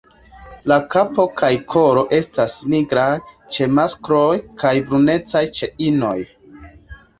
[0.69, 3.05] La kapo kaj kolo estas nigraj
[3.57, 4.25] ĉe maskloj
[4.65, 6.19] kaj brunecaj ĉe inoj.